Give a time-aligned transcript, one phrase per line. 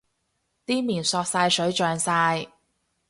[0.65, 2.47] 啲麵索晒水脹晒